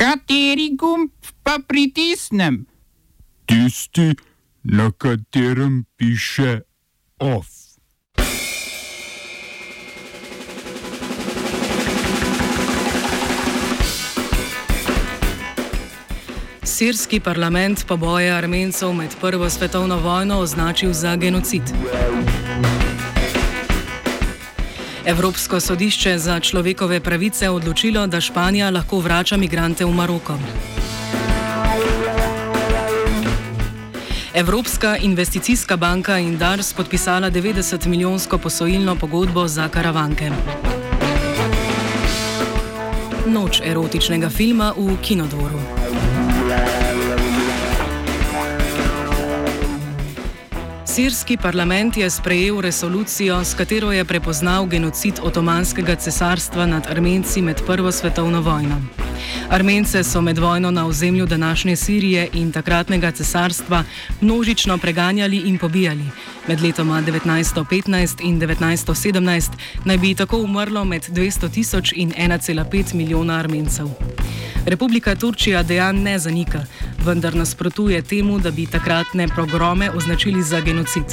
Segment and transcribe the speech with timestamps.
[0.00, 1.10] Kateri gumb
[1.42, 2.66] pa pritisnem?
[3.44, 4.14] Tisti,
[4.64, 6.60] na katerem piše
[7.18, 7.46] OF.
[16.64, 21.62] Sirski parlament pa boje Armencev med Prvo svetovno vojno označil za genocid.
[25.10, 30.38] Evropsko sodišče za človekove pravice je odločilo, da Španija lahko vrača migrante v Maroko.
[34.34, 40.30] Evropska investicijska banka in DARS podpisala 90 milijonsko posojilno pogodbo za karavanke.
[43.26, 46.09] Noč erotičnega filma v Kinodvoru.
[50.94, 57.62] Sirski parlament je sprejel resolucijo, s katero je prepoznal genocid Otomanskega cesarstva nad Armenci med
[57.66, 58.82] Prvo svetovno vojno.
[59.50, 63.84] Armence so med vojno na ozemlju današnje Sirije in takratnega cesarstva
[64.20, 66.04] množično preganjali in pobijali.
[66.48, 69.50] Med letoma 1915 in 1917
[69.84, 73.88] naj bi tako umrlo med 200 tisoč in 1,5 milijona Armencev.
[74.66, 76.64] Republika Turčija dejanj ne zanika,
[77.04, 81.04] vendar nasprotuje temu, da bi takratne progrome označili za genocid.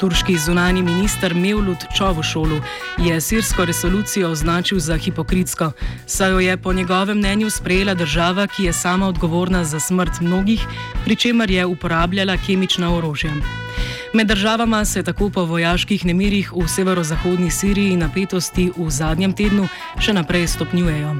[0.00, 2.60] Turški zunani minister Mevlut Čovušolu
[2.98, 5.72] je sirsko resolucijo označil za hipokritsko,
[6.06, 10.66] saj jo je po njegovem mnenju sprejela država, ki je sama odgovorna za smrt mnogih,
[11.04, 13.65] pri čemer je uporabljala kemična orožja.
[14.16, 19.66] Med državama se tako po vojaških nemirih v severozahodni Siriji napetosti v zadnjem tednu
[20.00, 21.10] še naprej stopnjujejo.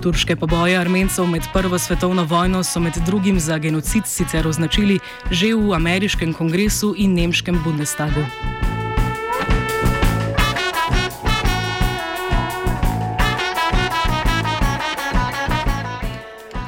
[0.00, 4.98] Turške poboje Armencev med Prvo svetovno vojno so med drugim za genocid sicer označili
[5.30, 8.24] že v ameriškem kongresu in nemškem Bundestagu.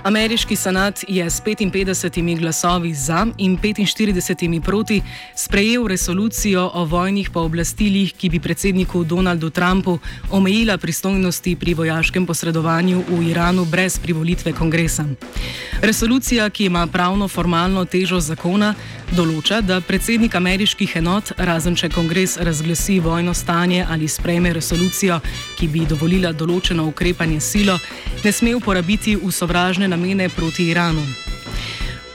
[0.03, 5.03] Ameriški senat je s 55 glasovi za in 45 proti
[5.36, 9.98] sprejel resolucijo o vojnih pooblastilih, ki bi predsedniku Donaldu Trumpu
[10.30, 15.05] omejila pristojnosti pri vojaškem posredovanju v Iranu brez privolitve kongresa.
[15.83, 18.74] Resolucija, ki ima pravno formalno težo zakona,
[19.12, 25.20] določa, da predsednik ameriških enot, razen če kongres razglasi vojno stanje ali sprejme resolucijo,
[25.58, 27.78] ki bi dovolila določeno ukrepanje silo,
[28.24, 31.05] ne sme uporabiti v sovražne namene proti Iranu.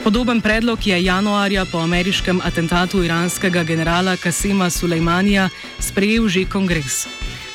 [0.03, 7.06] Podoben predlog je januarja po ameriškem atentatu iranskega generala Kasema Sulejmanija sprejel že kongres.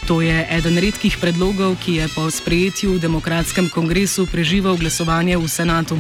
[0.07, 5.47] To je eden redkih predlogov, ki je po sprejetju v demokratskem kongresu preživel glasovanje v
[5.47, 5.97] senatu,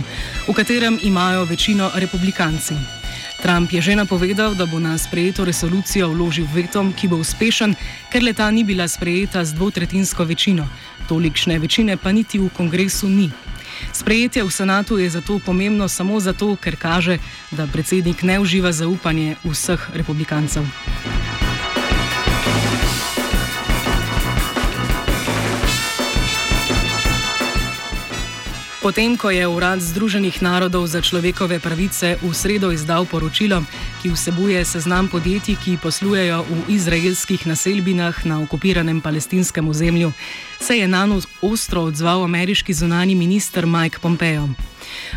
[0.48, 3.01] v katerem imajo večino republikanci.
[3.42, 7.74] Trump je že napovedal, da bo na sprejeto resolucijo vložil vetom, ki bo uspešen,
[8.06, 10.62] ker leta ni bila sprejeta z dvotretinsko večino.
[11.10, 13.34] Tolikšne večine pa niti v kongresu ni.
[13.90, 17.18] Sprejetje v senatu je zato pomembno samo zato, ker kaže,
[17.50, 20.62] da predsednik ne uživa zaupanje vseh republikancev.
[28.82, 33.62] Potem, ko je Urad Združenih narodov za človekove pravice v sredo izdal poročilo,
[34.02, 40.10] ki vsebuje seznam podjetij, ki poslujejo v izraelskih naselbinah na okupiranem palestinskem ozemlju,
[40.58, 44.50] se je na nos ostro odzval ameriški zunani minister Mike Pompeo.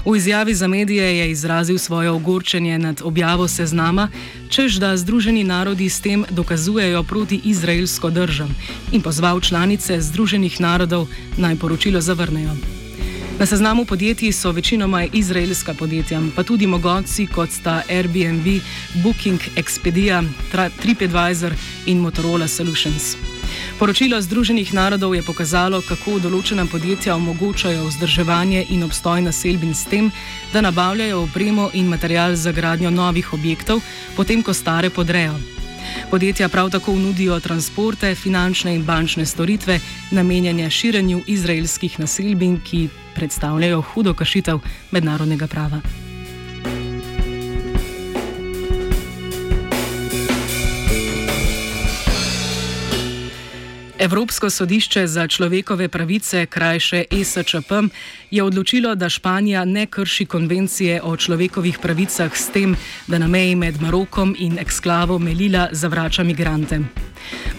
[0.06, 4.14] V izjavi za medije je izrazil svoje ogorčenje nad objavo seznama,
[4.50, 8.48] čež da Združeni narodi s tem dokazujejo proti izraelsko držav
[8.94, 12.84] in pozval članice Združenih narodov naj poročilo zavrnejo.
[13.40, 18.46] Na seznamu podjetij so večinoma izraelska podjetja, pa tudi mogoci kot sta Airbnb,
[19.03, 20.23] Booking, Expedia,
[20.81, 21.53] TripAdvisor
[21.85, 23.18] in Motorola Solutions.
[23.79, 30.12] Poročilo Združenih narodov je pokazalo, kako določena podjetja omogočajo vzdrževanje in obstoj naselbin s tem,
[30.53, 33.84] da nabavljajo opremo in material za gradnjo novih objektov,
[34.16, 35.35] potem ko stare podrejo.
[36.09, 39.79] Podjetja prav tako nudijo transporte, finančne in bančne storitve,
[40.12, 44.60] namenjene širjenju izraelskih naselbin, ki predstavljajo hudo kršitev
[44.92, 45.81] mednarodnega prava.
[54.00, 57.71] Evropsko sodišče za človekove pravice, krajše ESČP,
[58.31, 62.75] je odločilo, da Španija ne krši konvencije o človekovih pravicah s tem,
[63.07, 66.80] da na meji med Marokom in eksklavo Melila zavrača migrante.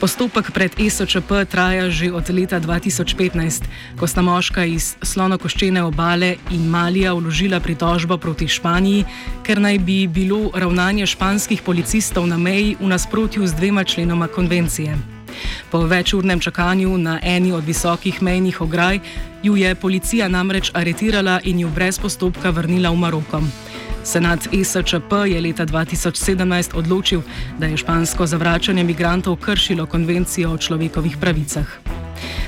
[0.00, 3.64] Postopek pred ESČP traja že od leta 2015,
[3.98, 9.04] ko sta moška iz slonokoščene obale in Malija vložila pritožbo proti Španiji,
[9.42, 15.15] ker naj bi bilo ravnanje španskih policistov na meji v nasprotju z dvema členoma konvencije.
[15.76, 18.99] Po večurnem čakanju na eni od visokih mejnih ograj
[19.43, 23.43] ju je policija namreč aretirala in ju brez postopka vrnila v Maroko.
[24.05, 27.20] Senat ESČP je leta 2017 odločil,
[27.58, 31.95] da je špansko zavračanje migrantov kršilo konvencijo o človekovih pravicah.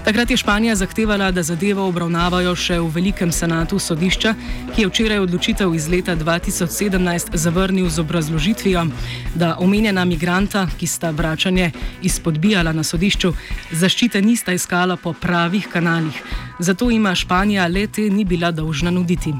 [0.09, 4.31] Takrat je Španija zahtevala, da zadevo obravnavajo še v velikem senatu sodišča,
[4.73, 8.87] ki je včeraj odločitev iz leta 2017 zavrnil z obrazložitvijo,
[9.35, 13.35] da omenjena migranta, ki sta vračanje izpodbijala na sodišču,
[13.77, 16.25] zaščite nista iskala po pravih kanalih,
[16.59, 19.37] zato ima Španija lete ni bila dolžna nuditi.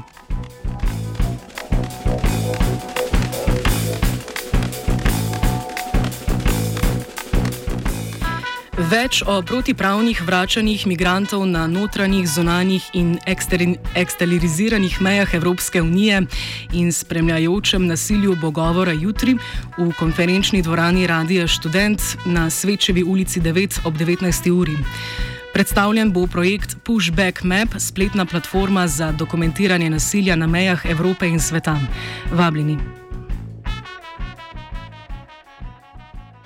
[8.79, 13.17] Več o protipravnih vračanjih migrantov na notranjih, zunanjih in
[13.99, 16.21] eksteriliziranih mejah Evropske unije
[16.71, 19.35] in spremljajočem nasilju bo govora jutri
[19.77, 24.51] v konferenčni dvorani Radia Student na Svečevi ulici 9 ob 19.
[24.51, 24.77] uri.
[25.53, 31.75] Predstavljen bo projekt Pushback Map, spletna platforma za dokumentiranje nasilja na mejah Evrope in sveta.
[32.31, 32.79] Vabljeni.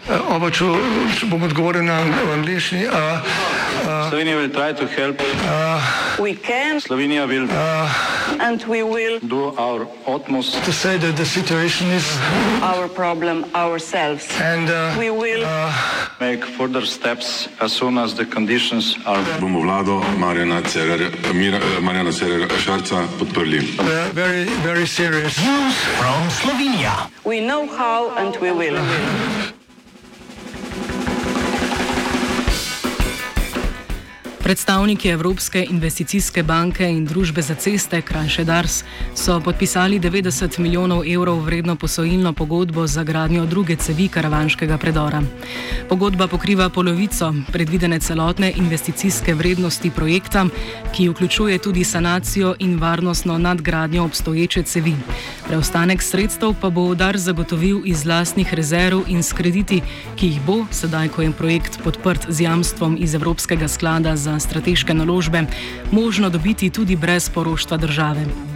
[0.10, 0.68] Oba, če,
[1.16, 2.02] če bom odgovoril na
[2.36, 2.84] angliški.
[3.84, 5.22] Slovenija will try to help.
[5.22, 5.80] Uh,
[6.20, 6.80] we can.
[6.80, 7.88] Slovenija will uh,
[8.40, 12.06] and we will do our utmost to say that the situation is
[12.62, 14.28] our problem ourselves.
[14.40, 15.74] And uh, we will uh,
[16.20, 19.24] make further steps as soon as the conditions are.
[19.40, 20.62] Bomo vlado Marjana
[22.12, 23.60] Cererera Šarca podprli.
[24.14, 27.10] Very, very serious news from Slovenia.
[27.26, 28.78] We know how and we will.
[34.54, 38.84] Predstavniki Evropske investicijske banke in družbe za ceste, krajše DARS,
[39.18, 45.24] so podpisali 90 milijonov evrov vredno posojilno pogodbo za gradnjo druge cevi karavanškega predora.
[45.90, 50.46] Pogodba pokriva polovico predvidene celotne investicijske vrednosti projekta,
[50.96, 54.94] ki vključuje tudi sanacijo in varnostno nadgradnjo obstoječe cevi.
[55.48, 59.82] Preostanek sredstev pa bo DARS zagotovil iz lastnih rezerv in s krediti,
[60.16, 64.94] ki jih bo, sedaj ko je projekt podprt z jamstvom iz Evropskega sklada za strateške
[64.94, 65.46] naložbe
[65.92, 68.53] možno dobiti tudi brez poroštva države.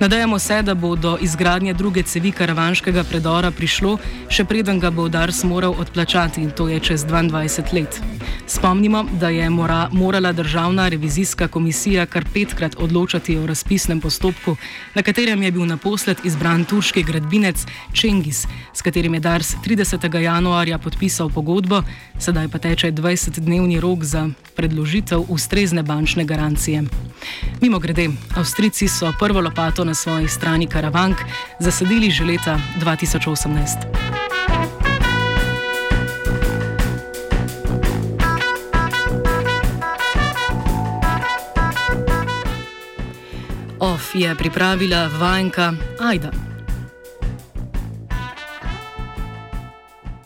[0.00, 3.98] Nadejamo se, da bo do izgradnje druge cevi karavanškega predora prišlo,
[4.28, 8.00] še preden ga bo Dars moral odplačati in to je čez 22 let.
[8.46, 14.56] Spomnimo, da je mora, morala državna revizijska komisija kar petkrat odločati o razpisnem postopku,
[14.94, 20.18] na katerem je bil naposled izbran turški gradbinec Čengis, s katerim je Dars 30.
[20.18, 21.82] januarja podpisal pogodbo,
[22.18, 26.84] sedaj pa teče 20-dnevni rok za predložitev ustrezne bančne garancije.
[27.60, 31.16] Mimo grede, Avstrici so prvo lopato na svoji strani karavank
[31.58, 34.12] zasadili že leta 2018.
[43.80, 46.51] OF je pripravila vajenka Aida.